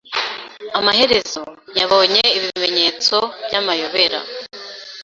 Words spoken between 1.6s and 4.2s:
yabonye ibimenyetso byamayobera.